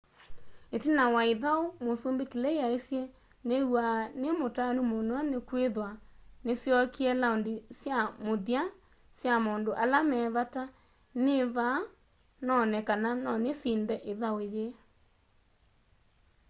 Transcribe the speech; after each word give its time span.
itina 0.75 1.03
wa 1.13 1.21
ithau 1.33 1.61
musumbi 1.85 2.23
clay 2.31 2.57
aisye 2.67 3.01
niiw'a 3.47 3.87
nimutanu 4.19 4.79
muno 4.91 5.17
nikwithwa 5.29 5.89
nisyokie 6.45 7.11
laundi 7.21 7.53
sya 7.79 7.97
muthya 8.25 8.61
sya 9.19 9.33
maundu 9.43 9.71
ala 9.83 9.99
me 10.09 10.19
vata 10.35 10.63
nivaa 11.25 11.79
none 12.47 12.77
kana 12.87 13.09
nonisinde 13.25 13.95
ithau 14.11 14.39
yii 14.53 14.73